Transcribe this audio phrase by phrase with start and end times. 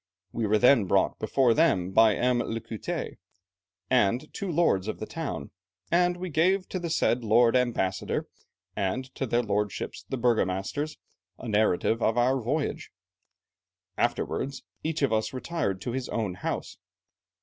[0.31, 2.39] We were then brought before them by M.
[2.39, 3.17] l'Écoutets
[3.87, 5.51] and two lords of the town,
[5.91, 8.25] and we gave to the said lord Ambassador,
[8.75, 10.97] and to their lordships the burgomasters,
[11.37, 12.89] a narrative of our voyage.
[13.95, 16.77] Afterwards each of us retired to his own house.